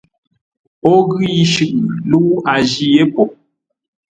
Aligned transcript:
O 0.91 0.93
ghʉ 1.09 1.19
yi 1.35 1.43
shʉʼʉ, 1.53 1.73
lə́u 2.09 2.29
a 2.51 2.55
jî 2.69 2.85
yé 2.95 3.03
po. 3.13 3.23